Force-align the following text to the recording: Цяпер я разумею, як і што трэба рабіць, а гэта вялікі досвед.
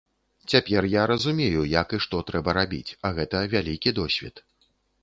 Цяпер 0.53 0.87
я 0.93 1.03
разумею, 1.11 1.61
як 1.81 1.87
і 1.99 2.01
што 2.07 2.23
трэба 2.31 2.59
рабіць, 2.61 2.95
а 3.09 3.17
гэта 3.21 3.47
вялікі 3.57 3.99
досвед. 4.03 4.35